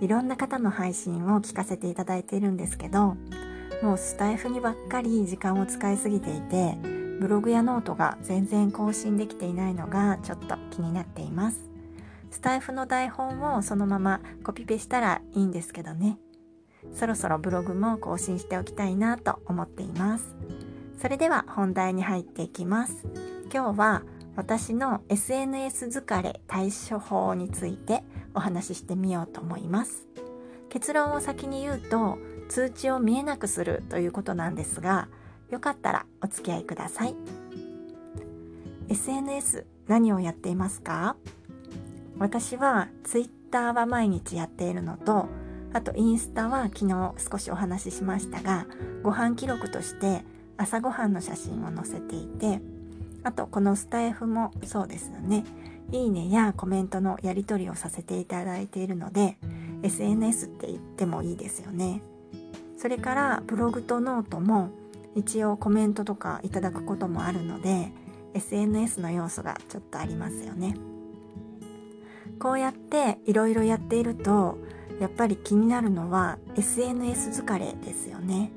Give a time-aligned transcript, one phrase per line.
[0.00, 3.16] いろんな方の配信を聞かせていただいているんですけど
[3.82, 6.76] もうスタエフにばっかり時間を使いすぎていて
[7.20, 11.70] ブログやノートが全然更新できていないのがちょっと気になっています。
[12.30, 16.18] スタエフの台本をそのままコピペしたらいいんですけどね。
[16.92, 20.36] そろそろブログも更新しておきたいなと思っています。
[21.00, 23.06] それでは本題に入っていきます。
[23.52, 24.02] 今日は
[24.36, 28.04] 私の SNS 疲れ対処法について
[28.36, 30.06] お話ししてみようと思います。
[30.68, 35.08] 結論を先に言うと通知を見えなくするということなんですが
[35.50, 37.16] よかったらお付き合いください。
[38.88, 41.16] SNS 何をやっていますか？
[42.18, 45.26] 私は Twitter は毎日やっているのと
[45.72, 48.66] あとインスタは昨日少しお話ししましたが
[49.02, 50.24] ご飯記録として
[50.56, 52.60] 朝ごはんの写真を載せていて
[53.22, 55.44] あとこのスタイフもそうですよね。
[55.92, 59.38] いいねやコメントのやり取りをさせていただいているので
[59.82, 62.02] SNS って言ってもいいですよね。
[62.76, 64.70] それからブログとノートも
[65.14, 67.90] 一応コメントとかいただくこともあるので
[68.34, 70.76] SNS の要素がちょっとありますよね。
[72.38, 74.58] こうやっていろいろやっていると
[75.00, 78.50] やっぱり気になるのは SNS 疲れですよね。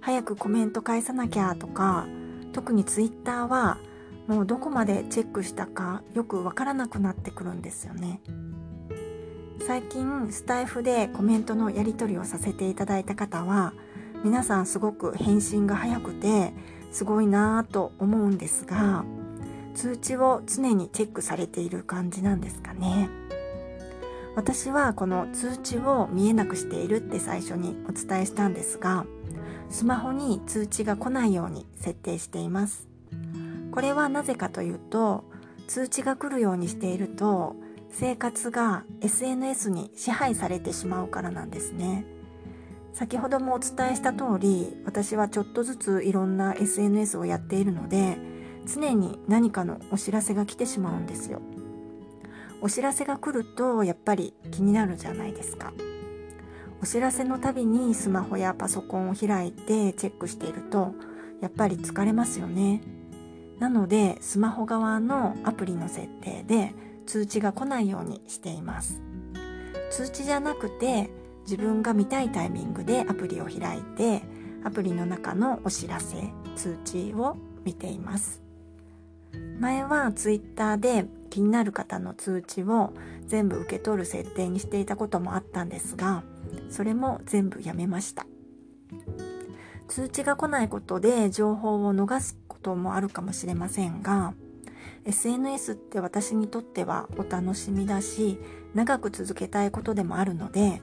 [0.00, 2.06] 早くコメント返さなきゃとか
[2.52, 3.78] 特にツイッターは
[4.26, 8.20] もうどこまでチェックしたかよくわからなくなってくるんですよね。
[9.66, 13.74] 最近スタイフでコメントのやり取りをさせていただいた方は
[14.24, 16.52] 皆さんすごく返信が早くて
[16.90, 19.04] すごいなぁと思うんですが
[19.74, 23.08] 通知を常にチェックされている感じなんですかね。
[24.36, 29.04] 私はこの通知を見えなくしているって最初にお伝えしたんですが
[29.68, 32.88] スマホに通知が来ないように設定しています。
[33.80, 35.24] これはなぜかというと
[35.66, 37.56] 通知が来るようにしていると
[37.88, 42.04] 生活が SNS に支配されてしまうからなんですね。
[42.92, 48.18] 先ほどもお伝えした通り私はちょっとずついろんな SNS をやっているので
[48.66, 51.40] 常に何かのお知らせが来てしまうんですよ。
[52.60, 55.72] お知らせが来るとやっぱり気になるじゃないですか。
[56.82, 60.92] お知らせのたびにスマホやパソコンを開いてチェックしていると
[61.40, 62.99] やっぱり疲れますよね。
[63.60, 66.74] なのでスマホ側のアプリの設定で
[67.06, 69.00] 通知が来ないようにしています。
[69.90, 71.10] 通知じゃなくて
[71.42, 74.22] 自分が見たいタイミングでアプリを開いて
[74.64, 76.16] アプリの中のお知らせ
[76.56, 78.42] 通知を見ています。
[79.60, 82.92] 前は Twitter で気になる方の通知を
[83.26, 86.24] 全部受け取る設定にしていたこともあったんですが
[86.70, 88.26] それも全部やめました。
[89.86, 94.34] 通知が来ないことで情報を逃すこともあるかもしれませんが
[95.06, 98.38] SNS って私にとってはお楽しみだし
[98.74, 100.82] 長く続けたいことでもあるので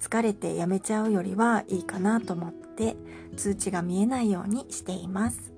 [0.00, 2.96] 疲れてやめちゃうよりはいいかなと思って
[3.36, 5.54] 通知が見えないようにしています。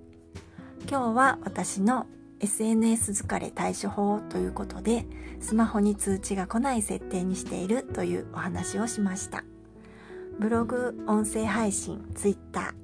[0.89, 2.07] 今日は私の
[2.39, 5.05] SNS 疲れ対処法ということで
[5.41, 9.43] スマホに通知が来ない設定にしているというお話をしました。
[10.39, 12.75] ブログ音声配信 Twitter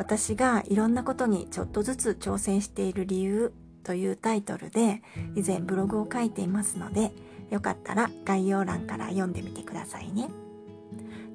[0.00, 3.52] 私がいろんなことにちょっとずつ挑戦している理由
[3.84, 5.02] というタイトルで
[5.36, 7.12] 以前ブログを書いていますので
[7.50, 10.30] よかったら概要欄から読んでみてくださいね。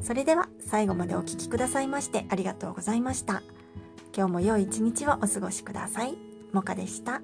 [0.02, 3.44] それでは最後までお聴きくださいましてありがとうございました。
[4.18, 6.18] 今日も良い一日をお過ごしください。
[6.52, 7.22] もかでした。